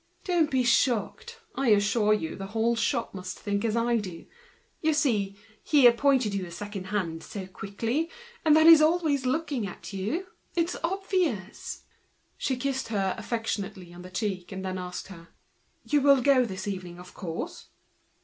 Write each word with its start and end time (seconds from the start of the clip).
Don't 0.23 0.49
be 0.49 0.63
shocked; 0.63 1.41
I 1.53 1.67
assure 1.67 2.11
you 2.11 2.35
the 2.35 2.47
whole 2.57 2.75
shop 2.75 3.13
must 3.13 3.37
think 3.37 3.63
as 3.63 3.75
I 3.77 3.97
do. 3.97 4.25
Naturally! 4.81 5.37
he 5.63 5.85
appointed 5.85 6.33
you 6.33 6.43
as 6.47 6.55
second 6.55 6.85
hand 6.85 7.21
so 7.21 7.45
quickly, 7.45 8.09
then 8.43 8.67
he's 8.67 8.81
always 8.81 9.27
after 9.27 9.95
you. 9.95 10.25
It's 10.55 10.75
obvious!" 10.83 11.83
She 12.35 12.55
kissed 12.55 12.87
her 12.87 13.13
affectionately, 13.15 13.91
and 13.93 14.03
then 14.65 14.77
asked 14.79 15.09
her: 15.09 15.27
"You 15.83 16.01
will 16.01 16.23
go 16.23 16.45
this 16.45 16.67
evening, 16.67 16.97
of 16.99 17.13
course?" 17.13 17.67